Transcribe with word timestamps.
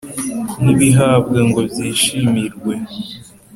ntibihabwa 0.61 1.39
ngo 1.47 1.59
byishimirwe 1.71 2.73